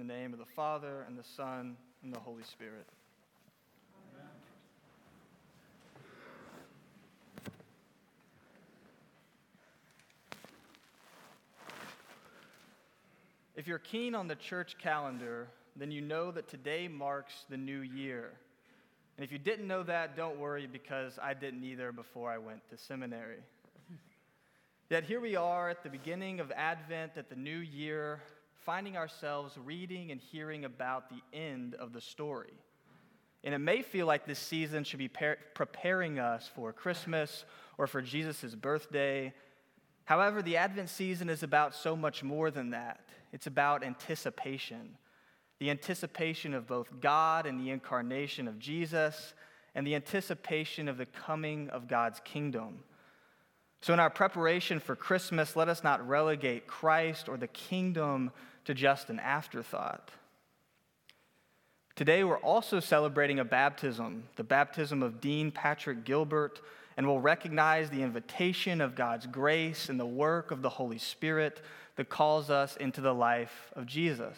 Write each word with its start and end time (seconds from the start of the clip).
In 0.00 0.06
the 0.06 0.14
name 0.14 0.32
of 0.32 0.38
the 0.38 0.46
Father, 0.46 1.04
and 1.06 1.18
the 1.18 1.24
Son, 1.36 1.76
and 2.02 2.10
the 2.10 2.18
Holy 2.18 2.42
Spirit. 2.42 2.86
Amen. 4.14 4.30
If 13.54 13.66
you're 13.68 13.78
keen 13.78 14.14
on 14.14 14.26
the 14.26 14.36
church 14.36 14.78
calendar, 14.78 15.48
then 15.76 15.90
you 15.90 16.00
know 16.00 16.30
that 16.30 16.48
today 16.48 16.88
marks 16.88 17.44
the 17.50 17.58
new 17.58 17.80
year. 17.80 18.30
And 19.18 19.24
if 19.26 19.30
you 19.30 19.38
didn't 19.38 19.66
know 19.66 19.82
that, 19.82 20.16
don't 20.16 20.38
worry 20.38 20.66
because 20.66 21.18
I 21.22 21.34
didn't 21.34 21.62
either 21.62 21.92
before 21.92 22.30
I 22.30 22.38
went 22.38 22.66
to 22.70 22.78
seminary. 22.78 23.40
Yet 24.88 25.04
here 25.04 25.20
we 25.20 25.36
are 25.36 25.68
at 25.68 25.82
the 25.82 25.90
beginning 25.90 26.40
of 26.40 26.50
Advent, 26.52 27.12
at 27.16 27.28
the 27.28 27.36
new 27.36 27.58
year, 27.58 28.22
finding 28.64 28.96
ourselves 28.96 29.56
reading 29.64 30.10
and 30.10 30.20
hearing 30.20 30.64
about 30.64 31.08
the 31.08 31.22
end 31.36 31.74
of 31.74 31.92
the 31.92 32.00
story. 32.00 32.52
And 33.42 33.54
it 33.54 33.58
may 33.58 33.82
feel 33.82 34.06
like 34.06 34.26
this 34.26 34.38
season 34.38 34.84
should 34.84 34.98
be 34.98 35.08
par- 35.08 35.38
preparing 35.54 36.18
us 36.18 36.50
for 36.54 36.72
Christmas 36.72 37.44
or 37.78 37.86
for 37.86 38.02
Jesus' 38.02 38.54
birthday. 38.54 39.32
However, 40.04 40.42
the 40.42 40.58
Advent 40.58 40.90
season 40.90 41.30
is 41.30 41.42
about 41.42 41.74
so 41.74 41.96
much 41.96 42.22
more 42.22 42.50
than 42.50 42.70
that. 42.70 43.00
It's 43.32 43.46
about 43.46 43.82
anticipation 43.82 44.96
the 45.60 45.70
anticipation 45.70 46.54
of 46.54 46.66
both 46.66 47.00
God 47.00 47.46
and 47.46 47.60
the 47.60 47.70
incarnation 47.70 48.48
of 48.48 48.58
Jesus, 48.58 49.34
and 49.74 49.86
the 49.86 49.94
anticipation 49.94 50.88
of 50.88 50.96
the 50.96 51.06
coming 51.06 51.68
of 51.68 51.86
God's 51.86 52.18
kingdom. 52.24 52.82
So, 53.82 53.92
in 53.92 54.00
our 54.00 54.10
preparation 54.10 54.80
for 54.80 54.96
Christmas, 54.96 55.54
let 55.54 55.68
us 55.68 55.84
not 55.84 56.06
relegate 56.06 56.66
Christ 56.66 57.28
or 57.28 57.36
the 57.36 57.46
kingdom 57.46 58.32
to 58.64 58.74
just 58.74 59.10
an 59.10 59.18
afterthought. 59.18 60.10
Today, 61.96 62.24
we're 62.24 62.38
also 62.38 62.80
celebrating 62.80 63.38
a 63.38 63.44
baptism, 63.44 64.24
the 64.36 64.44
baptism 64.44 65.02
of 65.02 65.20
Dean 65.20 65.50
Patrick 65.50 66.04
Gilbert, 66.04 66.60
and 66.96 67.06
we'll 67.06 67.20
recognize 67.20 67.90
the 67.90 68.02
invitation 68.02 68.80
of 68.80 68.94
God's 68.94 69.26
grace 69.26 69.88
and 69.88 70.00
the 70.00 70.06
work 70.06 70.50
of 70.50 70.62
the 70.62 70.70
Holy 70.70 70.98
Spirit 70.98 71.60
that 71.96 72.08
calls 72.08 72.48
us 72.48 72.76
into 72.76 73.00
the 73.00 73.12
life 73.12 73.70
of 73.76 73.86
Jesus. 73.86 74.36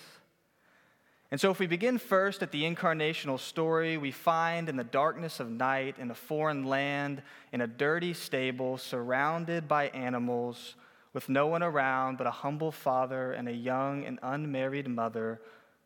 And 1.30 1.40
so, 1.40 1.50
if 1.50 1.58
we 1.58 1.66
begin 1.66 1.96
first 1.96 2.42
at 2.42 2.50
the 2.50 2.62
incarnational 2.62 3.38
story, 3.38 3.96
we 3.96 4.10
find 4.10 4.68
in 4.68 4.76
the 4.76 4.84
darkness 4.84 5.40
of 5.40 5.48
night, 5.48 5.96
in 5.98 6.10
a 6.10 6.14
foreign 6.14 6.64
land, 6.64 7.22
in 7.52 7.62
a 7.62 7.66
dirty 7.66 8.12
stable, 8.12 8.76
surrounded 8.76 9.66
by 9.66 9.88
animals, 9.88 10.74
with 11.12 11.28
no 11.28 11.46
one 11.46 11.62
around 11.62 12.18
but 12.18 12.26
a 12.26 12.30
humble 12.30 12.72
father 12.72 13.32
and 13.32 13.48
a 13.48 13.52
young 13.52 14.04
and 14.04 14.18
unmarried 14.22 14.88
mother, 14.88 15.40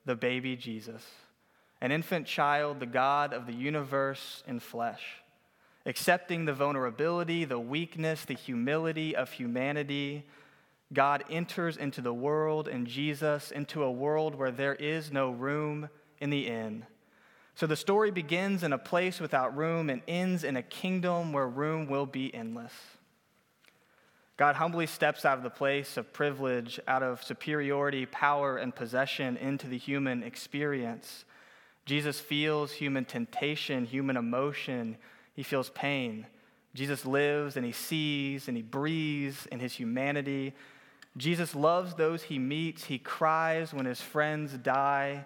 the 0.04 0.14
baby 0.14 0.56
Jesus, 0.56 1.04
an 1.80 1.92
infant 1.92 2.26
child, 2.26 2.80
the 2.80 2.86
God 2.86 3.32
of 3.32 3.46
the 3.46 3.52
universe 3.52 4.42
in 4.46 4.60
flesh, 4.60 5.02
accepting 5.84 6.44
the 6.44 6.52
vulnerability, 6.52 7.44
the 7.44 7.58
weakness, 7.58 8.24
the 8.24 8.34
humility 8.34 9.16
of 9.16 9.32
humanity. 9.32 10.24
God 10.92 11.24
enters 11.28 11.76
into 11.76 12.00
the 12.00 12.14
world 12.14 12.68
and 12.68 12.86
Jesus 12.86 13.50
into 13.50 13.82
a 13.82 13.90
world 13.90 14.36
where 14.36 14.52
there 14.52 14.76
is 14.76 15.10
no 15.10 15.30
room 15.30 15.88
in 16.20 16.30
the 16.30 16.46
inn. 16.46 16.86
So 17.56 17.66
the 17.66 17.74
story 17.74 18.10
begins 18.10 18.62
in 18.62 18.72
a 18.72 18.78
place 18.78 19.18
without 19.18 19.56
room 19.56 19.88
and 19.88 20.02
ends 20.06 20.44
in 20.44 20.56
a 20.56 20.62
kingdom 20.62 21.32
where 21.32 21.48
room 21.48 21.88
will 21.88 22.06
be 22.06 22.32
endless. 22.34 22.72
God 24.36 24.56
humbly 24.56 24.86
steps 24.86 25.24
out 25.24 25.38
of 25.38 25.44
the 25.44 25.50
place 25.50 25.96
of 25.96 26.12
privilege, 26.12 26.78
out 26.86 27.02
of 27.02 27.22
superiority, 27.22 28.04
power, 28.04 28.58
and 28.58 28.74
possession 28.74 29.36
into 29.38 29.66
the 29.66 29.78
human 29.78 30.22
experience. 30.22 31.24
Jesus 31.86 32.20
feels 32.20 32.72
human 32.72 33.04
temptation, 33.04 33.86
human 33.86 34.16
emotion. 34.16 34.98
He 35.34 35.42
feels 35.42 35.70
pain. 35.70 36.26
Jesus 36.74 37.06
lives 37.06 37.56
and 37.56 37.64
he 37.64 37.72
sees 37.72 38.48
and 38.48 38.56
he 38.56 38.62
breathes 38.62 39.46
in 39.46 39.60
his 39.60 39.72
humanity. 39.72 40.52
Jesus 41.16 41.54
loves 41.54 41.94
those 41.94 42.24
he 42.24 42.38
meets. 42.38 42.84
He 42.84 42.98
cries 42.98 43.72
when 43.72 43.86
his 43.86 44.02
friends 44.02 44.52
die 44.52 45.24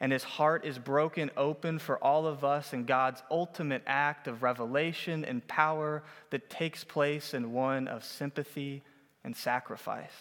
and 0.00 0.12
his 0.12 0.22
heart 0.22 0.64
is 0.64 0.78
broken 0.78 1.30
open 1.36 1.78
for 1.78 2.02
all 2.02 2.26
of 2.26 2.44
us 2.44 2.72
in 2.72 2.84
God's 2.84 3.22
ultimate 3.30 3.82
act 3.86 4.28
of 4.28 4.42
revelation 4.42 5.24
and 5.24 5.46
power 5.48 6.04
that 6.30 6.48
takes 6.48 6.84
place 6.84 7.34
in 7.34 7.52
one 7.52 7.88
of 7.88 8.04
sympathy 8.04 8.82
and 9.24 9.36
sacrifice. 9.36 10.12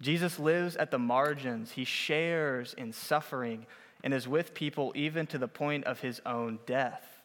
Jesus 0.00 0.38
lives 0.40 0.76
at 0.76 0.90
the 0.90 0.98
margins, 0.98 1.72
he 1.72 1.84
shares 1.84 2.74
in 2.74 2.92
suffering 2.92 3.66
and 4.02 4.12
is 4.12 4.26
with 4.26 4.54
people 4.54 4.92
even 4.96 5.26
to 5.28 5.38
the 5.38 5.48
point 5.48 5.84
of 5.84 6.00
his 6.00 6.20
own 6.26 6.58
death. 6.66 7.22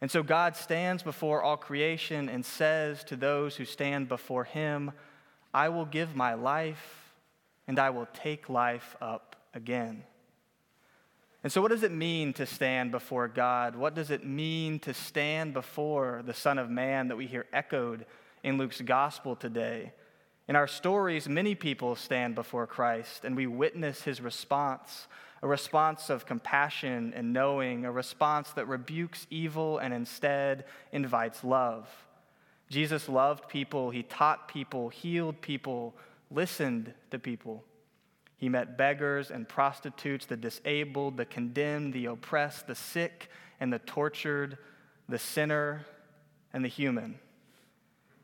And 0.00 0.10
so 0.10 0.22
God 0.22 0.56
stands 0.56 1.02
before 1.02 1.42
all 1.42 1.56
creation 1.56 2.28
and 2.28 2.44
says 2.44 3.04
to 3.04 3.16
those 3.16 3.56
who 3.56 3.64
stand 3.64 4.08
before 4.08 4.44
him, 4.44 4.92
I 5.52 5.68
will 5.68 5.84
give 5.84 6.16
my 6.16 6.34
life 6.34 7.12
and 7.66 7.78
I 7.78 7.90
will 7.90 8.08
take 8.14 8.48
life 8.48 8.96
up 9.00 9.36
again. 9.54 10.04
And 11.42 11.52
so, 11.52 11.60
what 11.60 11.70
does 11.70 11.82
it 11.82 11.92
mean 11.92 12.32
to 12.34 12.46
stand 12.46 12.92
before 12.92 13.28
God? 13.28 13.74
What 13.74 13.94
does 13.94 14.10
it 14.10 14.24
mean 14.24 14.78
to 14.80 14.94
stand 14.94 15.54
before 15.54 16.22
the 16.24 16.34
Son 16.34 16.58
of 16.58 16.70
Man 16.70 17.08
that 17.08 17.16
we 17.16 17.26
hear 17.26 17.46
echoed 17.52 18.06
in 18.42 18.58
Luke's 18.58 18.80
gospel 18.80 19.34
today? 19.34 19.92
In 20.48 20.56
our 20.56 20.68
stories, 20.68 21.28
many 21.28 21.54
people 21.54 21.96
stand 21.96 22.34
before 22.34 22.66
Christ 22.66 23.24
and 23.24 23.36
we 23.36 23.46
witness 23.46 24.02
his 24.02 24.20
response 24.20 25.06
a 25.42 25.48
response 25.48 26.08
of 26.08 26.24
compassion 26.24 27.12
and 27.16 27.32
knowing, 27.32 27.84
a 27.84 27.90
response 27.90 28.52
that 28.52 28.68
rebukes 28.68 29.26
evil 29.28 29.78
and 29.78 29.92
instead 29.92 30.64
invites 30.92 31.42
love. 31.42 31.88
Jesus 32.70 33.08
loved 33.08 33.48
people, 33.48 33.90
he 33.90 34.04
taught 34.04 34.46
people, 34.46 34.88
healed 34.88 35.40
people, 35.40 35.94
listened 36.30 36.94
to 37.10 37.18
people. 37.18 37.64
He 38.42 38.48
met 38.48 38.76
beggars 38.76 39.30
and 39.30 39.48
prostitutes, 39.48 40.26
the 40.26 40.36
disabled, 40.36 41.16
the 41.16 41.24
condemned, 41.24 41.92
the 41.92 42.06
oppressed, 42.06 42.66
the 42.66 42.74
sick 42.74 43.30
and 43.60 43.72
the 43.72 43.78
tortured, 43.78 44.58
the 45.08 45.20
sinner 45.20 45.86
and 46.52 46.64
the 46.64 46.68
human. 46.68 47.20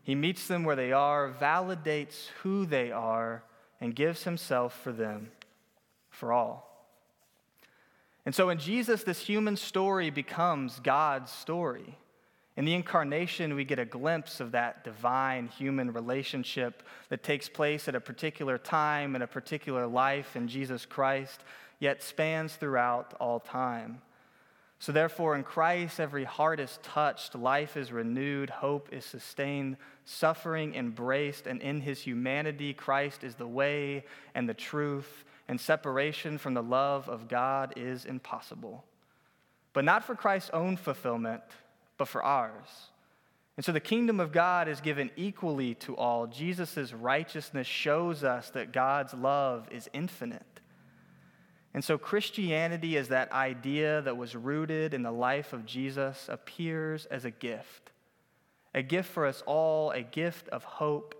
He 0.02 0.16
meets 0.16 0.48
them 0.48 0.64
where 0.64 0.74
they 0.74 0.90
are, 0.90 1.32
validates 1.40 2.30
who 2.42 2.66
they 2.66 2.90
are, 2.90 3.44
and 3.80 3.94
gives 3.94 4.24
himself 4.24 4.76
for 4.82 4.90
them, 4.90 5.30
for 6.10 6.32
all. 6.32 6.84
And 8.26 8.34
so 8.34 8.50
in 8.50 8.58
Jesus, 8.58 9.04
this 9.04 9.20
human 9.20 9.56
story 9.56 10.10
becomes 10.10 10.80
God's 10.80 11.30
story. 11.30 11.96
In 12.58 12.64
the 12.64 12.74
incarnation, 12.74 13.54
we 13.54 13.64
get 13.64 13.78
a 13.78 13.84
glimpse 13.84 14.40
of 14.40 14.50
that 14.50 14.82
divine 14.82 15.46
human 15.46 15.92
relationship 15.92 16.82
that 17.08 17.22
takes 17.22 17.48
place 17.48 17.86
at 17.86 17.94
a 17.94 18.00
particular 18.00 18.58
time 18.58 19.14
in 19.14 19.22
a 19.22 19.28
particular 19.28 19.86
life 19.86 20.34
in 20.34 20.48
Jesus 20.48 20.84
Christ, 20.84 21.44
yet 21.78 22.02
spans 22.02 22.56
throughout 22.56 23.14
all 23.20 23.38
time. 23.38 24.02
So, 24.80 24.90
therefore, 24.90 25.36
in 25.36 25.44
Christ, 25.44 26.00
every 26.00 26.24
heart 26.24 26.58
is 26.58 26.80
touched, 26.82 27.36
life 27.36 27.76
is 27.76 27.92
renewed, 27.92 28.50
hope 28.50 28.88
is 28.90 29.04
sustained, 29.04 29.76
suffering 30.04 30.74
embraced, 30.74 31.46
and 31.46 31.62
in 31.62 31.80
his 31.80 32.00
humanity, 32.00 32.74
Christ 32.74 33.22
is 33.22 33.36
the 33.36 33.46
way 33.46 34.04
and 34.34 34.48
the 34.48 34.54
truth, 34.54 35.24
and 35.46 35.60
separation 35.60 36.38
from 36.38 36.54
the 36.54 36.62
love 36.64 37.08
of 37.08 37.28
God 37.28 37.74
is 37.76 38.04
impossible. 38.04 38.84
But 39.74 39.84
not 39.84 40.02
for 40.02 40.16
Christ's 40.16 40.50
own 40.50 40.76
fulfillment 40.76 41.42
but 41.98 42.08
for 42.08 42.22
ours. 42.22 42.90
And 43.56 43.64
so 43.64 43.72
the 43.72 43.80
kingdom 43.80 44.20
of 44.20 44.30
God 44.30 44.68
is 44.68 44.80
given 44.80 45.10
equally 45.16 45.74
to 45.74 45.96
all. 45.96 46.28
Jesus' 46.28 46.92
righteousness 46.92 47.66
shows 47.66 48.22
us 48.22 48.50
that 48.50 48.72
God's 48.72 49.12
love 49.12 49.66
is 49.72 49.90
infinite. 49.92 50.60
And 51.74 51.84
so 51.84 51.98
Christianity, 51.98 52.96
as 52.96 53.08
that 53.08 53.32
idea 53.32 54.00
that 54.02 54.16
was 54.16 54.36
rooted 54.36 54.94
in 54.94 55.02
the 55.02 55.10
life 55.10 55.52
of 55.52 55.66
Jesus, 55.66 56.28
appears 56.30 57.06
as 57.06 57.24
a 57.24 57.30
gift. 57.30 57.90
A 58.74 58.82
gift 58.82 59.10
for 59.10 59.26
us 59.26 59.42
all, 59.44 59.90
a 59.90 60.02
gift 60.02 60.48
of 60.50 60.62
hope, 60.62 61.16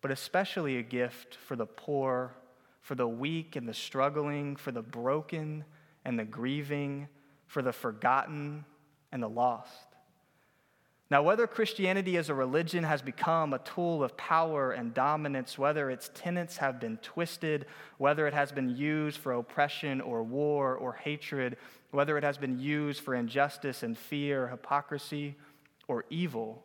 but 0.00 0.10
especially 0.10 0.78
a 0.78 0.82
gift 0.82 1.36
for 1.36 1.54
the 1.54 1.66
poor, 1.66 2.34
for 2.80 2.94
the 2.94 3.08
weak 3.08 3.56
and 3.56 3.68
the 3.68 3.74
struggling, 3.74 4.56
for 4.56 4.72
the 4.72 4.82
broken 4.82 5.64
and 6.04 6.18
the 6.18 6.24
grieving, 6.24 7.08
for 7.46 7.62
the 7.62 7.72
forgotten 7.72 8.64
and 9.12 9.22
the 9.22 9.28
lost. 9.28 9.93
Now, 11.14 11.22
whether 11.22 11.46
Christianity 11.46 12.16
as 12.16 12.28
a 12.28 12.34
religion 12.34 12.82
has 12.82 13.00
become 13.00 13.52
a 13.52 13.60
tool 13.60 14.02
of 14.02 14.16
power 14.16 14.72
and 14.72 14.92
dominance, 14.92 15.56
whether 15.56 15.88
its 15.88 16.10
tenets 16.12 16.56
have 16.56 16.80
been 16.80 16.96
twisted, 16.96 17.66
whether 17.98 18.26
it 18.26 18.34
has 18.34 18.50
been 18.50 18.68
used 18.68 19.18
for 19.18 19.34
oppression 19.34 20.00
or 20.00 20.24
war 20.24 20.74
or 20.74 20.94
hatred, 20.94 21.56
whether 21.92 22.18
it 22.18 22.24
has 22.24 22.36
been 22.36 22.58
used 22.58 23.00
for 23.00 23.14
injustice 23.14 23.84
and 23.84 23.96
fear, 23.96 24.48
hypocrisy, 24.48 25.36
or 25.86 26.04
evil, 26.10 26.64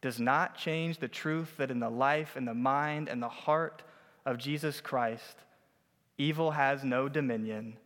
does 0.00 0.18
not 0.18 0.56
change 0.56 0.96
the 0.96 1.06
truth 1.06 1.58
that 1.58 1.70
in 1.70 1.78
the 1.78 1.90
life 1.90 2.34
and 2.34 2.48
the 2.48 2.54
mind 2.54 3.10
and 3.10 3.22
the 3.22 3.28
heart 3.28 3.82
of 4.24 4.38
Jesus 4.38 4.80
Christ, 4.80 5.44
Evil 6.18 6.52
has 6.52 6.82
no 6.82 7.10
dominion. 7.10 7.76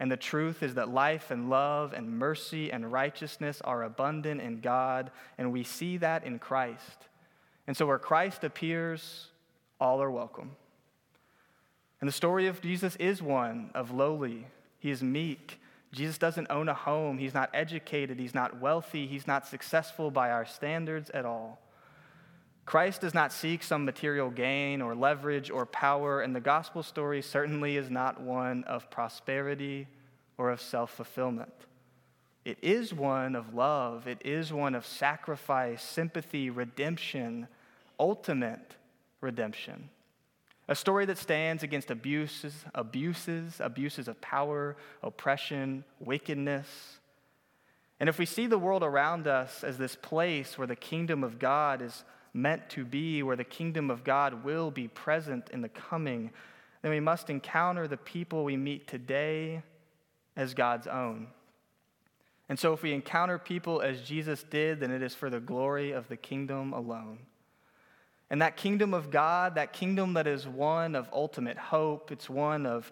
And 0.00 0.10
the 0.10 0.16
truth 0.16 0.62
is 0.62 0.74
that 0.74 0.88
life 0.88 1.30
and 1.30 1.50
love 1.50 1.92
and 1.92 2.18
mercy 2.18 2.72
and 2.72 2.90
righteousness 2.90 3.60
are 3.62 3.82
abundant 3.82 4.40
in 4.40 4.60
God, 4.60 5.10
and 5.36 5.52
we 5.52 5.62
see 5.62 5.98
that 5.98 6.24
in 6.24 6.38
Christ. 6.38 7.06
And 7.66 7.76
so, 7.76 7.84
where 7.84 7.98
Christ 7.98 8.42
appears, 8.42 9.28
all 9.78 10.02
are 10.02 10.10
welcome. 10.10 10.52
And 12.00 12.08
the 12.08 12.12
story 12.12 12.46
of 12.46 12.62
Jesus 12.62 12.96
is 12.96 13.22
one 13.22 13.70
of 13.74 13.90
lowly, 13.90 14.46
he 14.78 14.90
is 14.90 15.02
meek. 15.02 15.60
Jesus 15.92 16.18
doesn't 16.18 16.46
own 16.50 16.68
a 16.68 16.74
home, 16.74 17.18
he's 17.18 17.34
not 17.34 17.50
educated, 17.52 18.18
he's 18.18 18.34
not 18.34 18.58
wealthy, 18.58 19.06
he's 19.06 19.26
not 19.26 19.46
successful 19.46 20.10
by 20.10 20.30
our 20.30 20.46
standards 20.46 21.10
at 21.10 21.26
all. 21.26 21.58
Christ 22.70 23.00
does 23.00 23.14
not 23.14 23.32
seek 23.32 23.64
some 23.64 23.84
material 23.84 24.30
gain 24.30 24.80
or 24.80 24.94
leverage 24.94 25.50
or 25.50 25.66
power, 25.66 26.20
and 26.20 26.36
the 26.36 26.40
gospel 26.40 26.84
story 26.84 27.20
certainly 27.20 27.76
is 27.76 27.90
not 27.90 28.20
one 28.20 28.62
of 28.62 28.88
prosperity 28.92 29.88
or 30.38 30.50
of 30.50 30.60
self 30.60 30.92
fulfillment. 30.92 31.52
It 32.44 32.58
is 32.62 32.94
one 32.94 33.34
of 33.34 33.54
love, 33.54 34.06
it 34.06 34.22
is 34.24 34.52
one 34.52 34.76
of 34.76 34.86
sacrifice, 34.86 35.82
sympathy, 35.82 36.48
redemption, 36.48 37.48
ultimate 37.98 38.76
redemption. 39.20 39.90
A 40.68 40.76
story 40.76 41.06
that 41.06 41.18
stands 41.18 41.64
against 41.64 41.90
abuses, 41.90 42.54
abuses, 42.72 43.56
abuses 43.58 44.06
of 44.06 44.20
power, 44.20 44.76
oppression, 45.02 45.82
wickedness. 45.98 47.00
And 47.98 48.08
if 48.08 48.16
we 48.16 48.26
see 48.26 48.46
the 48.46 48.58
world 48.58 48.84
around 48.84 49.26
us 49.26 49.64
as 49.64 49.76
this 49.76 49.96
place 49.96 50.56
where 50.56 50.68
the 50.68 50.76
kingdom 50.76 51.24
of 51.24 51.40
God 51.40 51.82
is 51.82 52.04
meant 52.32 52.68
to 52.70 52.84
be, 52.84 53.22
where 53.22 53.36
the 53.36 53.44
kingdom 53.44 53.90
of 53.90 54.04
God 54.04 54.44
will 54.44 54.70
be 54.70 54.88
present 54.88 55.50
in 55.50 55.60
the 55.60 55.68
coming, 55.68 56.30
then 56.82 56.90
we 56.90 57.00
must 57.00 57.30
encounter 57.30 57.86
the 57.86 57.96
people 57.96 58.44
we 58.44 58.56
meet 58.56 58.86
today 58.86 59.62
as 60.36 60.54
God's 60.54 60.86
own. 60.86 61.28
And 62.48 62.58
so, 62.58 62.72
if 62.72 62.82
we 62.82 62.92
encounter 62.92 63.38
people 63.38 63.80
as 63.80 64.02
Jesus 64.02 64.42
did, 64.42 64.80
then 64.80 64.90
it 64.90 65.02
is 65.02 65.14
for 65.14 65.30
the 65.30 65.38
glory 65.38 65.92
of 65.92 66.08
the 66.08 66.16
kingdom 66.16 66.72
alone. 66.72 67.18
And 68.28 68.42
that 68.42 68.56
kingdom 68.56 68.94
of 68.94 69.10
God, 69.10 69.56
that 69.56 69.72
kingdom 69.72 70.14
that 70.14 70.26
is 70.26 70.46
one 70.46 70.94
of 70.94 71.08
ultimate 71.12 71.58
hope, 71.58 72.10
it's 72.10 72.30
one 72.30 72.64
of 72.64 72.90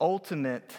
ultimate 0.00 0.76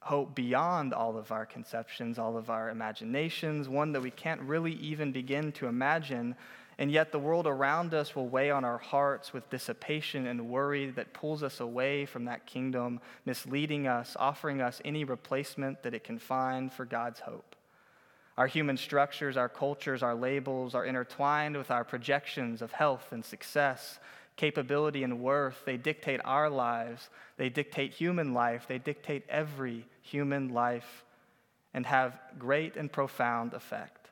hope 0.00 0.34
beyond 0.34 0.94
all 0.94 1.16
of 1.16 1.32
our 1.32 1.44
conceptions, 1.44 2.18
all 2.18 2.36
of 2.36 2.48
our 2.48 2.70
imaginations, 2.70 3.68
one 3.68 3.92
that 3.92 4.00
we 4.00 4.10
can't 4.10 4.40
really 4.42 4.74
even 4.74 5.12
begin 5.12 5.50
to 5.52 5.66
imagine 5.66 6.36
and 6.78 6.90
yet, 6.90 7.10
the 7.10 7.18
world 7.18 7.46
around 7.46 7.94
us 7.94 8.14
will 8.14 8.28
weigh 8.28 8.50
on 8.50 8.62
our 8.62 8.76
hearts 8.76 9.32
with 9.32 9.48
dissipation 9.48 10.26
and 10.26 10.50
worry 10.50 10.90
that 10.90 11.14
pulls 11.14 11.42
us 11.42 11.60
away 11.60 12.04
from 12.04 12.26
that 12.26 12.44
kingdom, 12.44 13.00
misleading 13.24 13.86
us, 13.86 14.14
offering 14.18 14.60
us 14.60 14.82
any 14.84 15.02
replacement 15.04 15.82
that 15.82 15.94
it 15.94 16.04
can 16.04 16.18
find 16.18 16.70
for 16.70 16.84
God's 16.84 17.20
hope. 17.20 17.56
Our 18.36 18.46
human 18.46 18.76
structures, 18.76 19.38
our 19.38 19.48
cultures, 19.48 20.02
our 20.02 20.14
labels 20.14 20.74
are 20.74 20.84
intertwined 20.84 21.56
with 21.56 21.70
our 21.70 21.84
projections 21.84 22.60
of 22.60 22.72
health 22.72 23.10
and 23.10 23.24
success, 23.24 23.98
capability 24.36 25.02
and 25.02 25.20
worth. 25.20 25.64
They 25.64 25.78
dictate 25.78 26.20
our 26.26 26.50
lives, 26.50 27.08
they 27.38 27.48
dictate 27.48 27.94
human 27.94 28.34
life, 28.34 28.66
they 28.68 28.78
dictate 28.78 29.24
every 29.30 29.86
human 30.02 30.52
life, 30.52 31.04
and 31.72 31.86
have 31.86 32.20
great 32.38 32.76
and 32.76 32.92
profound 32.92 33.54
effect. 33.54 34.05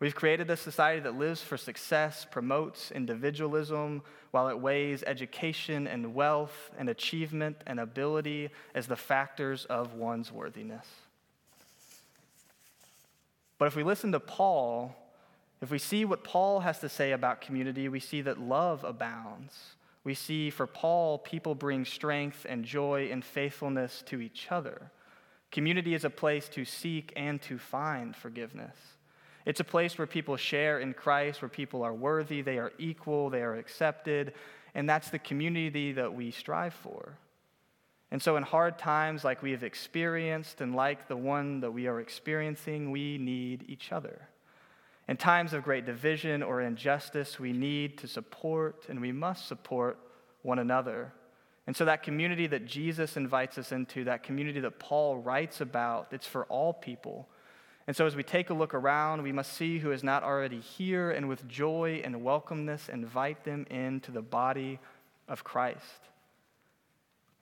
We've 0.00 0.14
created 0.14 0.50
a 0.50 0.56
society 0.56 1.00
that 1.00 1.16
lives 1.16 1.40
for 1.40 1.56
success, 1.56 2.26
promotes 2.30 2.90
individualism, 2.90 4.02
while 4.32 4.48
it 4.48 4.58
weighs 4.58 5.04
education 5.06 5.86
and 5.86 6.14
wealth 6.14 6.70
and 6.76 6.88
achievement 6.88 7.58
and 7.66 7.78
ability 7.78 8.50
as 8.74 8.86
the 8.86 8.96
factors 8.96 9.64
of 9.66 9.94
one's 9.94 10.32
worthiness. 10.32 10.86
But 13.58 13.66
if 13.66 13.76
we 13.76 13.84
listen 13.84 14.12
to 14.12 14.20
Paul, 14.20 14.96
if 15.62 15.70
we 15.70 15.78
see 15.78 16.04
what 16.04 16.24
Paul 16.24 16.60
has 16.60 16.80
to 16.80 16.88
say 16.88 17.12
about 17.12 17.40
community, 17.40 17.88
we 17.88 18.00
see 18.00 18.20
that 18.22 18.40
love 18.40 18.84
abounds. 18.84 19.76
We 20.02 20.14
see 20.14 20.50
for 20.50 20.66
Paul, 20.66 21.18
people 21.18 21.54
bring 21.54 21.84
strength 21.84 22.44
and 22.48 22.64
joy 22.64 23.08
and 23.10 23.24
faithfulness 23.24 24.02
to 24.06 24.20
each 24.20 24.48
other. 24.50 24.90
Community 25.50 25.94
is 25.94 26.04
a 26.04 26.10
place 26.10 26.48
to 26.50 26.64
seek 26.64 27.12
and 27.16 27.40
to 27.42 27.58
find 27.58 28.14
forgiveness. 28.14 28.76
It's 29.46 29.60
a 29.60 29.64
place 29.64 29.98
where 29.98 30.06
people 30.06 30.36
share 30.36 30.78
in 30.78 30.94
Christ, 30.94 31.42
where 31.42 31.48
people 31.48 31.82
are 31.82 31.94
worthy, 31.94 32.40
they 32.40 32.58
are 32.58 32.72
equal, 32.78 33.28
they 33.28 33.42
are 33.42 33.56
accepted, 33.56 34.32
and 34.74 34.88
that's 34.88 35.10
the 35.10 35.18
community 35.18 35.92
that 35.92 36.14
we 36.14 36.30
strive 36.30 36.74
for. 36.74 37.18
And 38.10 38.22
so, 38.22 38.36
in 38.36 38.42
hard 38.42 38.78
times 38.78 39.24
like 39.24 39.42
we 39.42 39.50
have 39.50 39.64
experienced 39.64 40.60
and 40.60 40.74
like 40.74 41.08
the 41.08 41.16
one 41.16 41.60
that 41.60 41.72
we 41.72 41.86
are 41.88 42.00
experiencing, 42.00 42.90
we 42.90 43.18
need 43.18 43.64
each 43.68 43.92
other. 43.92 44.28
In 45.08 45.16
times 45.16 45.52
of 45.52 45.64
great 45.64 45.84
division 45.84 46.42
or 46.42 46.62
injustice, 46.62 47.38
we 47.38 47.52
need 47.52 47.98
to 47.98 48.06
support 48.06 48.86
and 48.88 49.00
we 49.00 49.12
must 49.12 49.46
support 49.46 49.98
one 50.42 50.58
another. 50.58 51.12
And 51.66 51.76
so, 51.76 51.84
that 51.86 52.02
community 52.02 52.46
that 52.46 52.66
Jesus 52.66 53.16
invites 53.16 53.58
us 53.58 53.72
into, 53.72 54.04
that 54.04 54.22
community 54.22 54.60
that 54.60 54.78
Paul 54.78 55.18
writes 55.18 55.60
about, 55.60 56.08
it's 56.12 56.26
for 56.26 56.44
all 56.44 56.72
people. 56.72 57.28
And 57.86 57.94
so, 57.94 58.06
as 58.06 58.16
we 58.16 58.22
take 58.22 58.48
a 58.48 58.54
look 58.54 58.72
around, 58.72 59.22
we 59.22 59.32
must 59.32 59.52
see 59.52 59.78
who 59.78 59.92
is 59.92 60.02
not 60.02 60.22
already 60.22 60.60
here 60.60 61.10
and 61.10 61.28
with 61.28 61.46
joy 61.46 62.00
and 62.02 62.16
welcomeness 62.16 62.88
invite 62.88 63.44
them 63.44 63.66
into 63.70 64.10
the 64.10 64.22
body 64.22 64.78
of 65.28 65.44
Christ. 65.44 66.08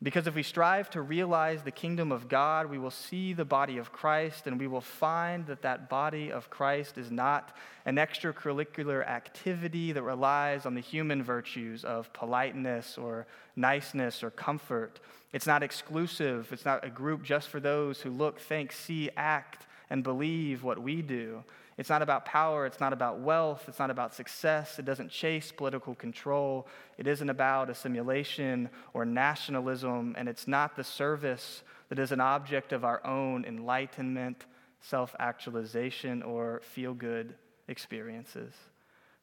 Because 0.02 0.26
if 0.26 0.34
we 0.34 0.42
strive 0.42 0.90
to 0.90 1.00
realize 1.00 1.62
the 1.62 1.70
kingdom 1.70 2.10
of 2.10 2.28
God, 2.28 2.66
we 2.68 2.78
will 2.78 2.90
see 2.90 3.34
the 3.34 3.44
body 3.44 3.78
of 3.78 3.92
Christ 3.92 4.48
and 4.48 4.58
we 4.58 4.66
will 4.66 4.80
find 4.80 5.46
that 5.46 5.62
that 5.62 5.88
body 5.88 6.32
of 6.32 6.50
Christ 6.50 6.98
is 6.98 7.12
not 7.12 7.56
an 7.84 7.96
extracurricular 7.96 9.06
activity 9.06 9.92
that 9.92 10.02
relies 10.02 10.66
on 10.66 10.74
the 10.74 10.80
human 10.80 11.22
virtues 11.22 11.84
of 11.84 12.12
politeness 12.12 12.98
or 12.98 13.28
niceness 13.54 14.24
or 14.24 14.30
comfort. 14.30 14.98
It's 15.32 15.46
not 15.46 15.62
exclusive, 15.62 16.52
it's 16.52 16.64
not 16.64 16.84
a 16.84 16.90
group 16.90 17.22
just 17.22 17.48
for 17.48 17.60
those 17.60 18.00
who 18.00 18.10
look, 18.10 18.40
think, 18.40 18.72
see, 18.72 19.08
act 19.16 19.68
and 19.92 20.02
believe 20.02 20.64
what 20.64 20.82
we 20.82 21.02
do. 21.02 21.44
It's 21.76 21.90
not 21.90 22.00
about 22.00 22.24
power, 22.24 22.64
it's 22.64 22.80
not 22.80 22.94
about 22.94 23.18
wealth, 23.20 23.64
it's 23.68 23.78
not 23.78 23.90
about 23.90 24.14
success, 24.14 24.78
it 24.78 24.86
doesn't 24.86 25.10
chase 25.10 25.52
political 25.52 25.94
control, 25.94 26.66
it 26.96 27.06
isn't 27.06 27.28
about 27.28 27.68
assimilation 27.68 28.70
or 28.94 29.04
nationalism, 29.04 30.14
and 30.16 30.30
it's 30.30 30.48
not 30.48 30.76
the 30.76 30.82
service 30.82 31.62
that 31.90 31.98
is 31.98 32.10
an 32.10 32.22
object 32.22 32.72
of 32.72 32.86
our 32.86 33.06
own 33.06 33.44
enlightenment, 33.44 34.46
self 34.80 35.14
actualization, 35.18 36.22
or 36.22 36.62
feel 36.64 36.94
good 36.94 37.34
experiences. 37.68 38.54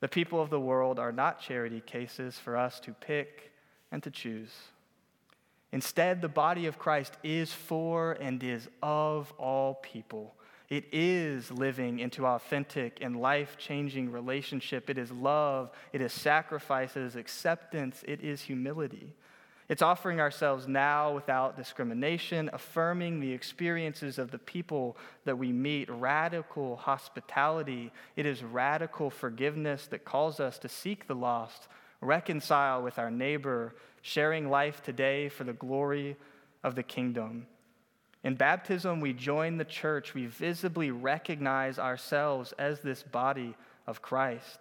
The 0.01 0.07
people 0.07 0.39
of 0.39 0.51
the 0.51 0.59
world 0.59 0.99
are 0.99 1.11
not 1.11 1.41
charity 1.41 1.81
cases 1.81 2.37
for 2.37 2.55
us 2.55 2.79
to 2.81 2.93
pick 2.93 3.51
and 3.91 4.03
to 4.03 4.11
choose. 4.11 4.51
Instead, 5.71 6.21
the 6.21 6.29
body 6.29 6.67
of 6.67 6.77
Christ 6.77 7.17
is 7.23 7.51
for 7.51 8.11
and 8.13 8.43
is 8.43 8.67
of 8.83 9.33
all 9.39 9.73
people 9.73 10.35
it 10.69 10.85
is 10.91 11.51
living 11.51 11.99
into 11.99 12.27
authentic 12.27 12.99
and 13.01 13.19
life 13.19 13.57
changing 13.57 14.11
relationship. 14.11 14.89
It 14.89 14.99
is 14.99 15.11
love. 15.11 15.71
It 15.93 16.01
is 16.01 16.13
sacrifice. 16.13 16.95
It 16.95 17.01
is 17.01 17.15
acceptance. 17.15 18.03
It 18.07 18.21
is 18.21 18.41
humility. 18.41 19.15
It's 19.67 19.81
offering 19.81 20.19
ourselves 20.19 20.67
now 20.67 21.13
without 21.13 21.55
discrimination, 21.55 22.49
affirming 22.53 23.19
the 23.19 23.31
experiences 23.31 24.17
of 24.17 24.31
the 24.31 24.39
people 24.39 24.97
that 25.25 25.37
we 25.37 25.51
meet, 25.51 25.89
radical 25.91 26.75
hospitality. 26.75 27.91
It 28.15 28.25
is 28.25 28.43
radical 28.43 29.09
forgiveness 29.09 29.87
that 29.87 30.05
calls 30.05 30.39
us 30.39 30.57
to 30.59 30.69
seek 30.69 31.07
the 31.07 31.15
lost, 31.15 31.67
reconcile 32.01 32.81
with 32.81 32.97
our 32.97 33.11
neighbor, 33.11 33.75
sharing 34.01 34.49
life 34.49 34.81
today 34.81 35.29
for 35.29 35.43
the 35.43 35.53
glory 35.53 36.15
of 36.63 36.75
the 36.75 36.83
kingdom. 36.83 37.45
In 38.23 38.35
baptism, 38.35 38.99
we 38.99 39.13
join 39.13 39.57
the 39.57 39.65
church. 39.65 40.13
We 40.13 40.25
visibly 40.25 40.91
recognize 40.91 41.79
ourselves 41.79 42.53
as 42.59 42.81
this 42.81 43.01
body 43.01 43.55
of 43.87 44.01
Christ. 44.01 44.59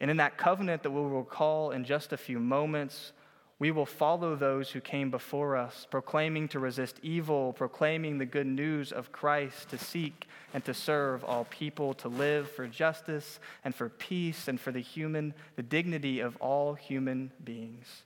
And 0.00 0.10
in 0.10 0.16
that 0.16 0.36
covenant 0.36 0.82
that 0.82 0.90
we'll 0.90 1.04
recall 1.04 1.70
in 1.70 1.84
just 1.84 2.12
a 2.12 2.16
few 2.16 2.40
moments, 2.40 3.12
we 3.60 3.70
will 3.70 3.86
follow 3.86 4.34
those 4.34 4.70
who 4.70 4.80
came 4.80 5.10
before 5.10 5.56
us, 5.56 5.86
proclaiming 5.88 6.48
to 6.48 6.58
resist 6.58 6.98
evil, 7.02 7.52
proclaiming 7.52 8.18
the 8.18 8.26
good 8.26 8.48
news 8.48 8.90
of 8.90 9.12
Christ, 9.12 9.70
to 9.70 9.78
seek 9.78 10.26
and 10.52 10.64
to 10.64 10.74
serve 10.74 11.24
all 11.24 11.44
people, 11.44 11.94
to 11.94 12.08
live 12.08 12.50
for 12.50 12.66
justice 12.66 13.38
and 13.64 13.72
for 13.74 13.88
peace 13.88 14.48
and 14.48 14.60
for 14.60 14.72
the 14.72 14.80
human, 14.80 15.32
the 15.54 15.62
dignity 15.62 16.18
of 16.18 16.36
all 16.38 16.74
human 16.74 17.30
beings. 17.44 18.02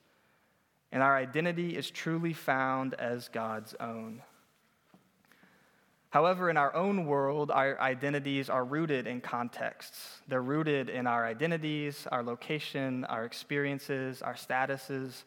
And 0.92 1.02
our 1.02 1.16
identity 1.16 1.76
is 1.76 1.90
truly 1.90 2.34
found 2.34 2.92
as 2.94 3.28
God's 3.28 3.74
own. 3.80 4.22
However, 6.10 6.48
in 6.48 6.56
our 6.56 6.74
own 6.74 7.04
world, 7.04 7.50
our 7.50 7.78
identities 7.80 8.48
are 8.48 8.64
rooted 8.64 9.06
in 9.06 9.20
contexts. 9.20 10.20
They're 10.26 10.42
rooted 10.42 10.88
in 10.88 11.06
our 11.06 11.26
identities, 11.26 12.06
our 12.10 12.22
location, 12.22 13.04
our 13.04 13.24
experiences, 13.24 14.22
our 14.22 14.34
statuses. 14.34 15.24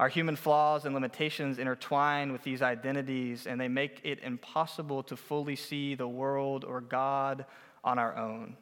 Our 0.00 0.08
human 0.08 0.34
flaws 0.34 0.84
and 0.84 0.94
limitations 0.94 1.60
intertwine 1.60 2.32
with 2.32 2.42
these 2.42 2.62
identities, 2.62 3.46
and 3.46 3.60
they 3.60 3.68
make 3.68 4.00
it 4.02 4.18
impossible 4.24 5.04
to 5.04 5.16
fully 5.16 5.54
see 5.54 5.94
the 5.94 6.08
world 6.08 6.64
or 6.64 6.80
God 6.80 7.44
on 7.84 8.00
our 8.00 8.16
own. 8.16 8.56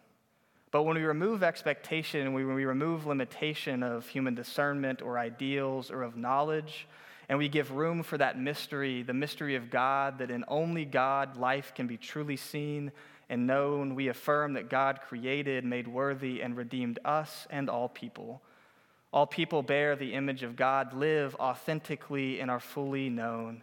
But 0.71 0.83
when 0.83 0.97
we 0.97 1.03
remove 1.03 1.43
expectation, 1.43 2.35
when 2.35 2.55
we 2.55 2.65
remove 2.67 3.07
limitation 3.07 3.83
of 3.83 4.07
human 4.07 4.35
discernment 4.35 5.01
or 5.01 5.19
ideals 5.19 5.91
or 5.91 6.03
of 6.03 6.17
knowledge, 6.17 6.87
and 7.31 7.39
we 7.39 7.49
give 7.49 7.71
room 7.71 8.03
for 8.03 8.19
that 8.19 8.41
mystery, 8.41 9.05
the 9.05 9.15
mystery 9.15 9.55
of 9.55 9.71
God, 9.71 10.19
that 10.19 10.33
in 10.33 10.45
only 10.49 10.85
God 10.85 11.37
life 11.37 11.73
can 11.77 11.87
be 11.87 11.97
truly 11.97 12.37
seen 12.37 12.91
and 13.29 13.47
known, 13.47 13.95
we 13.95 14.09
affirm 14.09 14.55
that 14.55 14.69
God 14.69 15.01
created, 15.01 15.65
made 15.65 15.87
worthy, 15.87 16.43
and 16.43 16.57
redeemed 16.57 16.99
us 17.05 17.47
and 17.49 17.71
all 17.71 17.89
people. 17.89 18.43
All 19.13 19.29
people 19.29 19.63
bear 19.63 19.95
the 19.95 20.15
image 20.15 20.43
of 20.43 20.57
God, 20.57 20.93
live 20.93 21.37
authentically, 21.37 22.41
and 22.41 22.51
are 22.51 22.59
fully 22.59 23.09
known. 23.09 23.63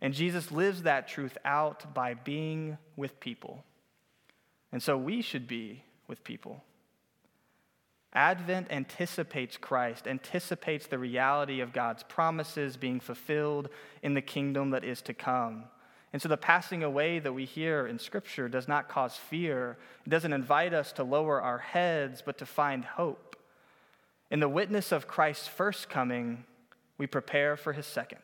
And 0.00 0.14
Jesus 0.14 0.52
lives 0.52 0.84
that 0.84 1.08
truth 1.08 1.36
out 1.44 1.92
by 1.92 2.14
being 2.14 2.78
with 2.94 3.18
people. 3.18 3.64
And 4.70 4.80
so 4.80 4.96
we 4.96 5.22
should 5.22 5.48
be 5.48 5.82
with 6.06 6.22
people. 6.22 6.62
Advent 8.18 8.66
anticipates 8.72 9.56
Christ, 9.56 10.08
anticipates 10.08 10.88
the 10.88 10.98
reality 10.98 11.60
of 11.60 11.72
God's 11.72 12.02
promises 12.02 12.76
being 12.76 12.98
fulfilled 12.98 13.68
in 14.02 14.14
the 14.14 14.20
kingdom 14.20 14.70
that 14.70 14.82
is 14.82 15.00
to 15.02 15.14
come. 15.14 15.66
And 16.12 16.20
so 16.20 16.28
the 16.28 16.36
passing 16.36 16.82
away 16.82 17.20
that 17.20 17.32
we 17.32 17.44
hear 17.44 17.86
in 17.86 18.00
Scripture 18.00 18.48
does 18.48 18.66
not 18.66 18.88
cause 18.88 19.14
fear. 19.14 19.78
It 20.04 20.10
doesn't 20.10 20.32
invite 20.32 20.74
us 20.74 20.90
to 20.94 21.04
lower 21.04 21.40
our 21.40 21.58
heads, 21.58 22.20
but 22.20 22.38
to 22.38 22.46
find 22.46 22.84
hope. 22.84 23.36
In 24.32 24.40
the 24.40 24.48
witness 24.48 24.90
of 24.90 25.06
Christ's 25.06 25.46
first 25.46 25.88
coming, 25.88 26.42
we 26.98 27.06
prepare 27.06 27.56
for 27.56 27.72
his 27.72 27.86
second. 27.86 28.22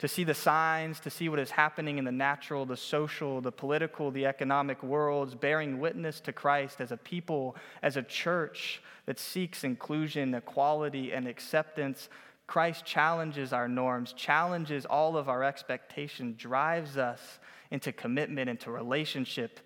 To 0.00 0.08
see 0.08 0.24
the 0.24 0.32
signs, 0.32 0.98
to 1.00 1.10
see 1.10 1.28
what 1.28 1.38
is 1.38 1.50
happening 1.50 1.98
in 1.98 2.06
the 2.06 2.12
natural, 2.12 2.64
the 2.64 2.76
social, 2.76 3.42
the 3.42 3.52
political, 3.52 4.10
the 4.10 4.24
economic 4.24 4.82
worlds, 4.82 5.34
bearing 5.34 5.78
witness 5.78 6.20
to 6.20 6.32
Christ 6.32 6.80
as 6.80 6.90
a 6.90 6.96
people, 6.96 7.54
as 7.82 7.98
a 7.98 8.02
church 8.02 8.82
that 9.04 9.18
seeks 9.18 9.62
inclusion, 9.62 10.34
equality, 10.34 11.12
and 11.12 11.28
acceptance. 11.28 12.08
Christ 12.46 12.86
challenges 12.86 13.52
our 13.52 13.68
norms, 13.68 14.14
challenges 14.14 14.86
all 14.86 15.18
of 15.18 15.28
our 15.28 15.44
expectations, 15.44 16.36
drives 16.38 16.96
us 16.96 17.38
into 17.70 17.92
commitment, 17.92 18.48
into 18.48 18.70
relationship, 18.70 19.60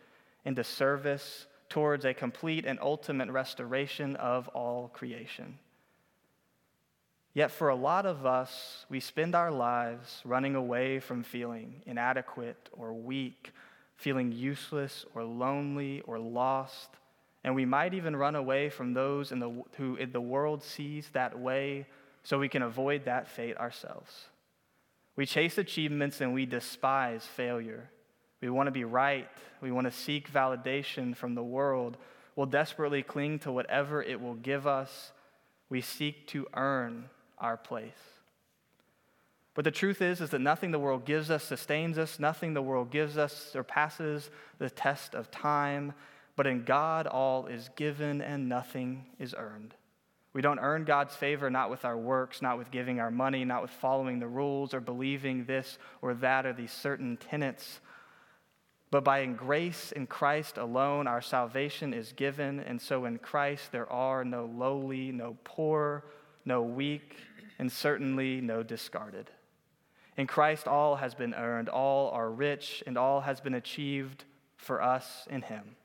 into 0.44 0.64
service, 0.64 1.46
towards 1.68 2.04
a 2.04 2.12
complete 2.12 2.66
and 2.66 2.80
ultimate 2.80 3.30
restoration 3.30 4.16
of 4.16 4.48
all 4.48 4.88
creation. 4.88 5.58
Yet, 7.34 7.50
for 7.50 7.68
a 7.68 7.74
lot 7.74 8.06
of 8.06 8.24
us, 8.24 8.86
we 8.88 9.00
spend 9.00 9.34
our 9.34 9.50
lives 9.50 10.22
running 10.24 10.54
away 10.54 11.00
from 11.00 11.24
feeling 11.24 11.82
inadequate 11.84 12.68
or 12.72 12.94
weak, 12.94 13.52
feeling 13.96 14.30
useless 14.30 15.04
or 15.14 15.24
lonely 15.24 16.00
or 16.02 16.20
lost. 16.20 16.90
And 17.42 17.56
we 17.56 17.64
might 17.64 17.92
even 17.92 18.14
run 18.14 18.36
away 18.36 18.70
from 18.70 18.94
those 18.94 19.32
in 19.32 19.40
the, 19.40 19.50
who 19.76 19.96
in 19.96 20.12
the 20.12 20.20
world 20.20 20.62
sees 20.62 21.10
that 21.12 21.36
way 21.36 21.86
so 22.22 22.38
we 22.38 22.48
can 22.48 22.62
avoid 22.62 23.04
that 23.04 23.28
fate 23.28 23.56
ourselves. 23.56 24.26
We 25.16 25.26
chase 25.26 25.58
achievements 25.58 26.20
and 26.20 26.32
we 26.32 26.46
despise 26.46 27.24
failure. 27.24 27.90
We 28.40 28.48
want 28.48 28.68
to 28.68 28.72
be 28.72 28.84
right. 28.84 29.28
We 29.60 29.72
want 29.72 29.86
to 29.86 29.92
seek 29.92 30.32
validation 30.32 31.16
from 31.16 31.34
the 31.34 31.42
world. 31.42 31.96
We'll 32.36 32.46
desperately 32.46 33.02
cling 33.02 33.40
to 33.40 33.52
whatever 33.52 34.02
it 34.02 34.20
will 34.20 34.34
give 34.34 34.66
us. 34.68 35.10
We 35.68 35.80
seek 35.80 36.28
to 36.28 36.46
earn 36.54 37.10
our 37.44 37.56
place. 37.58 37.92
But 39.52 39.64
the 39.64 39.70
truth 39.70 40.02
is, 40.02 40.20
is 40.20 40.30
that 40.30 40.40
nothing 40.40 40.70
the 40.70 40.78
world 40.78 41.04
gives 41.04 41.30
us 41.30 41.44
sustains 41.44 41.98
us. 41.98 42.18
Nothing 42.18 42.54
the 42.54 42.62
world 42.62 42.90
gives 42.90 43.18
us 43.18 43.32
surpasses 43.52 44.30
the 44.58 44.70
test 44.70 45.14
of 45.14 45.30
time. 45.30 45.92
But 46.36 46.46
in 46.48 46.64
God, 46.64 47.06
all 47.06 47.46
is 47.46 47.68
given 47.76 48.20
and 48.20 48.48
nothing 48.48 49.04
is 49.20 49.34
earned. 49.36 49.74
We 50.32 50.42
don't 50.42 50.58
earn 50.58 50.84
God's 50.84 51.14
favor 51.14 51.50
not 51.50 51.70
with 51.70 51.84
our 51.84 51.96
works, 51.96 52.42
not 52.42 52.58
with 52.58 52.72
giving 52.72 52.98
our 52.98 53.12
money, 53.12 53.44
not 53.44 53.62
with 53.62 53.70
following 53.70 54.18
the 54.18 54.26
rules 54.26 54.74
or 54.74 54.80
believing 54.80 55.44
this 55.44 55.78
or 56.02 56.14
that 56.14 56.46
or 56.46 56.52
these 56.52 56.72
certain 56.72 57.16
tenets 57.16 57.80
but 58.94 59.02
by 59.02 59.26
grace 59.26 59.90
in 59.90 60.06
Christ 60.06 60.56
alone, 60.56 61.08
our 61.08 61.20
salvation 61.20 61.92
is 61.92 62.12
given. 62.12 62.60
And 62.60 62.80
so 62.80 63.06
in 63.06 63.18
Christ, 63.18 63.72
there 63.72 63.90
are 63.90 64.24
no 64.24 64.44
lowly, 64.44 65.10
no 65.10 65.36
poor, 65.42 66.04
no 66.44 66.62
weak, 66.62 67.16
and 67.58 67.70
certainly 67.70 68.40
no 68.40 68.62
discarded. 68.62 69.30
In 70.16 70.26
Christ, 70.26 70.68
all 70.68 70.96
has 70.96 71.14
been 71.14 71.34
earned, 71.34 71.68
all 71.68 72.10
are 72.10 72.30
rich, 72.30 72.82
and 72.86 72.96
all 72.96 73.22
has 73.22 73.40
been 73.40 73.54
achieved 73.54 74.24
for 74.56 74.82
us 74.82 75.26
in 75.30 75.42
Him. 75.42 75.76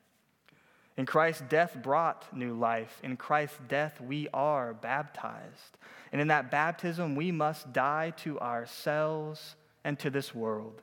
In 0.97 1.05
Christ's 1.05 1.43
death 1.47 1.77
brought 1.81 2.35
new 2.35 2.53
life. 2.53 2.99
In 3.03 3.15
Christ's 3.15 3.59
death, 3.69 4.01
we 4.01 4.27
are 4.33 4.73
baptized. 4.73 5.77
And 6.11 6.19
in 6.21 6.27
that 6.27 6.51
baptism, 6.51 7.15
we 7.15 7.31
must 7.31 7.71
die 7.71 8.11
to 8.17 8.39
ourselves 8.39 9.55
and 9.83 9.97
to 9.99 10.09
this 10.09 10.35
world. 10.35 10.81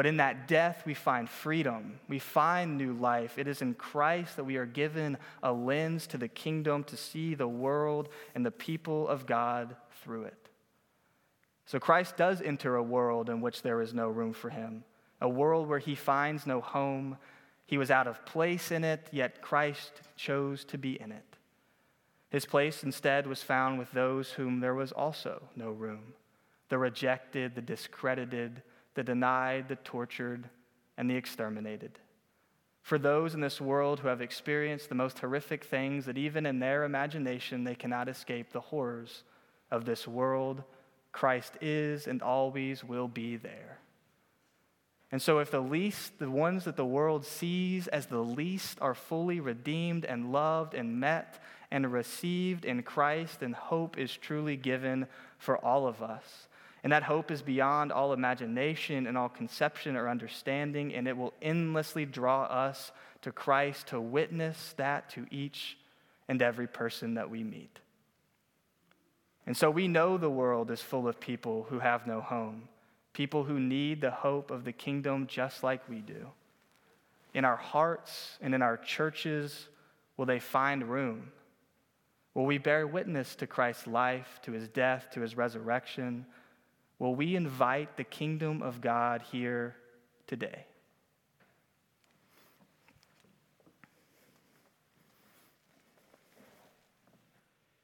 But 0.00 0.06
in 0.06 0.16
that 0.16 0.48
death, 0.48 0.84
we 0.86 0.94
find 0.94 1.28
freedom. 1.28 2.00
We 2.08 2.20
find 2.20 2.78
new 2.78 2.94
life. 2.94 3.36
It 3.36 3.46
is 3.46 3.60
in 3.60 3.74
Christ 3.74 4.36
that 4.36 4.44
we 4.44 4.56
are 4.56 4.64
given 4.64 5.18
a 5.42 5.52
lens 5.52 6.06
to 6.06 6.16
the 6.16 6.26
kingdom 6.26 6.84
to 6.84 6.96
see 6.96 7.34
the 7.34 7.46
world 7.46 8.08
and 8.34 8.46
the 8.46 8.50
people 8.50 9.06
of 9.06 9.26
God 9.26 9.76
through 10.02 10.24
it. 10.24 10.48
So 11.66 11.78
Christ 11.78 12.16
does 12.16 12.40
enter 12.40 12.76
a 12.76 12.82
world 12.82 13.28
in 13.28 13.42
which 13.42 13.60
there 13.60 13.82
is 13.82 13.92
no 13.92 14.08
room 14.08 14.32
for 14.32 14.48
him, 14.48 14.84
a 15.20 15.28
world 15.28 15.68
where 15.68 15.78
he 15.78 15.94
finds 15.94 16.46
no 16.46 16.62
home. 16.62 17.18
He 17.66 17.76
was 17.76 17.90
out 17.90 18.06
of 18.06 18.24
place 18.24 18.70
in 18.70 18.84
it, 18.84 19.06
yet 19.12 19.42
Christ 19.42 20.00
chose 20.16 20.64
to 20.64 20.78
be 20.78 20.98
in 20.98 21.12
it. 21.12 21.36
His 22.30 22.46
place 22.46 22.82
instead 22.84 23.26
was 23.26 23.42
found 23.42 23.78
with 23.78 23.92
those 23.92 24.30
whom 24.30 24.60
there 24.60 24.72
was 24.72 24.92
also 24.92 25.42
no 25.54 25.68
room 25.68 26.14
the 26.70 26.78
rejected, 26.78 27.54
the 27.54 27.60
discredited, 27.60 28.62
the 28.94 29.02
denied, 29.02 29.68
the 29.68 29.76
tortured, 29.76 30.48
and 30.96 31.08
the 31.08 31.16
exterminated. 31.16 31.98
For 32.82 32.98
those 32.98 33.34
in 33.34 33.40
this 33.40 33.60
world 33.60 34.00
who 34.00 34.08
have 34.08 34.20
experienced 34.20 34.88
the 34.88 34.94
most 34.94 35.18
horrific 35.18 35.64
things 35.64 36.06
that 36.06 36.18
even 36.18 36.46
in 36.46 36.58
their 36.58 36.84
imagination 36.84 37.64
they 37.64 37.74
cannot 37.74 38.08
escape 38.08 38.52
the 38.52 38.60
horrors 38.60 39.22
of 39.70 39.84
this 39.84 40.08
world, 40.08 40.62
Christ 41.12 41.54
is 41.60 42.06
and 42.06 42.22
always 42.22 42.82
will 42.82 43.08
be 43.08 43.36
there. 43.36 43.78
And 45.12 45.20
so, 45.20 45.40
if 45.40 45.50
the 45.50 45.60
least, 45.60 46.18
the 46.18 46.30
ones 46.30 46.64
that 46.64 46.76
the 46.76 46.84
world 46.84 47.26
sees 47.26 47.88
as 47.88 48.06
the 48.06 48.22
least, 48.22 48.78
are 48.80 48.94
fully 48.94 49.40
redeemed 49.40 50.04
and 50.04 50.30
loved 50.30 50.72
and 50.72 51.00
met 51.00 51.42
and 51.70 51.92
received 51.92 52.64
in 52.64 52.82
Christ, 52.82 53.40
then 53.40 53.52
hope 53.52 53.98
is 53.98 54.16
truly 54.16 54.56
given 54.56 55.08
for 55.38 55.58
all 55.58 55.88
of 55.88 56.00
us. 56.00 56.48
And 56.82 56.92
that 56.92 57.02
hope 57.02 57.30
is 57.30 57.42
beyond 57.42 57.92
all 57.92 58.12
imagination 58.12 59.06
and 59.06 59.18
all 59.18 59.28
conception 59.28 59.96
or 59.96 60.08
understanding, 60.08 60.94
and 60.94 61.06
it 61.06 61.16
will 61.16 61.34
endlessly 61.42 62.06
draw 62.06 62.44
us 62.44 62.90
to 63.22 63.32
Christ 63.32 63.88
to 63.88 64.00
witness 64.00 64.74
that 64.76 65.10
to 65.10 65.26
each 65.30 65.76
and 66.28 66.40
every 66.40 66.66
person 66.66 67.14
that 67.14 67.28
we 67.28 67.44
meet. 67.44 67.80
And 69.46 69.56
so 69.56 69.70
we 69.70 69.88
know 69.88 70.16
the 70.16 70.30
world 70.30 70.70
is 70.70 70.80
full 70.80 71.08
of 71.08 71.20
people 71.20 71.66
who 71.68 71.80
have 71.80 72.06
no 72.06 72.20
home, 72.20 72.68
people 73.12 73.44
who 73.44 73.58
need 73.58 74.00
the 74.00 74.10
hope 74.10 74.50
of 74.50 74.64
the 74.64 74.72
kingdom 74.72 75.26
just 75.26 75.62
like 75.62 75.86
we 75.88 76.00
do. 76.00 76.28
In 77.34 77.44
our 77.44 77.56
hearts 77.56 78.38
and 78.40 78.54
in 78.54 78.62
our 78.62 78.76
churches, 78.76 79.68
will 80.16 80.26
they 80.26 80.38
find 80.38 80.88
room? 80.88 81.32
Will 82.34 82.46
we 82.46 82.58
bear 82.58 82.86
witness 82.86 83.34
to 83.36 83.46
Christ's 83.46 83.86
life, 83.86 84.40
to 84.44 84.52
his 84.52 84.68
death, 84.68 85.08
to 85.12 85.20
his 85.20 85.36
resurrection? 85.36 86.26
Will 87.00 87.16
we 87.16 87.34
invite 87.34 87.96
the 87.96 88.04
kingdom 88.04 88.62
of 88.62 88.80
God 88.80 89.22
here 89.32 89.74
today? 90.28 90.66